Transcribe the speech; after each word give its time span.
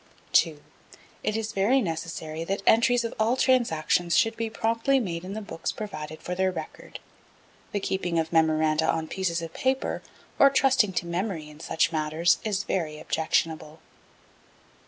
2. 0.33 0.59
It 1.21 1.37
is 1.37 1.51
very 1.53 1.79
necessary 1.79 2.43
that 2.43 2.63
entries 2.65 3.03
of 3.03 3.13
all 3.19 3.37
transactions 3.37 4.17
should 4.17 4.35
be 4.35 4.49
promptly 4.49 4.99
made 4.99 5.23
in 5.23 5.33
the 5.33 5.43
books 5.43 5.71
provided 5.71 6.23
for 6.23 6.33
their 6.33 6.49
record. 6.51 6.99
The 7.71 7.81
keeping 7.81 8.17
of 8.17 8.33
memoranda 8.33 8.87
on 8.89 9.07
pieces 9.07 9.43
of 9.43 9.53
paper, 9.53 10.01
or 10.39 10.49
trusting 10.49 10.93
to 10.93 11.05
memory 11.05 11.51
in 11.51 11.59
such 11.59 11.91
matters 11.91 12.39
is 12.43 12.63
very 12.63 12.99
objectionable. 12.99 13.79